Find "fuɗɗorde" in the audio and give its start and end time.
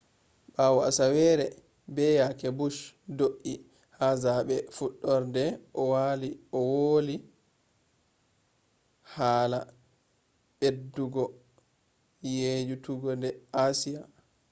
4.75-5.43